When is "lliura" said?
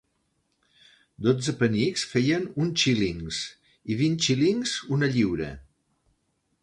5.17-5.55